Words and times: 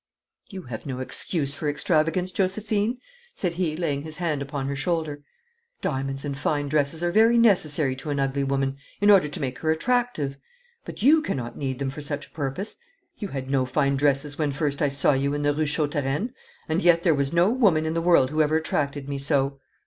'You 0.49 0.63
have 0.63 0.87
no 0.87 0.97
excuse 0.99 1.53
for 1.53 1.69
extravagance, 1.69 2.31
Josephine,' 2.31 2.97
said 3.35 3.53
he, 3.53 3.77
laying 3.77 4.01
his 4.01 4.17
hand 4.17 4.41
upon 4.41 4.65
her 4.65 4.75
shoulder. 4.75 5.21
'Diamonds 5.81 6.25
and 6.25 6.35
fine 6.35 6.67
dresses 6.67 7.03
are 7.03 7.11
very 7.11 7.37
necessary 7.37 7.95
to 7.97 8.09
an 8.09 8.19
ugly 8.19 8.43
woman 8.43 8.77
in 8.99 9.11
order 9.11 9.27
to 9.27 9.39
make 9.39 9.59
her 9.59 9.69
attractive, 9.69 10.37
but 10.85 11.03
you 11.03 11.21
cannot 11.21 11.55
need 11.55 11.77
them 11.77 11.91
for 11.91 12.01
such 12.01 12.25
a 12.25 12.31
purpose. 12.31 12.77
You 13.19 13.27
had 13.27 13.47
no 13.51 13.63
fine 13.63 13.95
dresses 13.95 14.39
when 14.39 14.49
first 14.51 14.81
I 14.81 14.89
saw 14.89 15.13
you 15.13 15.35
in 15.35 15.43
the 15.43 15.53
Rue 15.53 15.67
Chautereine, 15.67 16.33
and 16.67 16.81
yet 16.81 17.03
there 17.03 17.13
was 17.13 17.31
no 17.31 17.51
woman 17.51 17.85
in 17.85 17.93
the 17.93 18.01
world 18.01 18.31
who 18.31 18.41
ever 18.41 18.55
attracted 18.55 19.07
me 19.07 19.19
so. 19.19 19.59